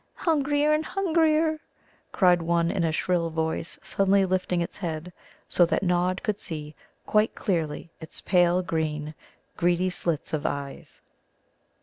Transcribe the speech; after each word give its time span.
"Hungrier 0.15 0.73
and 0.73 0.83
hungrier," 0.83 1.59
cried 2.11 2.41
one 2.41 2.71
in 2.71 2.83
a 2.83 2.91
shrill 2.91 3.29
voice, 3.29 3.77
suddenly 3.83 4.25
lifting 4.25 4.59
its 4.59 4.75
head, 4.77 5.13
so 5.47 5.63
that 5.67 5.83
Nod 5.83 6.23
could 6.23 6.39
see 6.39 6.73
quite 7.05 7.35
clearly 7.35 7.91
its 7.99 8.19
pale 8.19 8.63
green, 8.63 9.13
greedy 9.57 9.91
slits 9.91 10.33
of 10.33 10.43
eyes. 10.43 11.01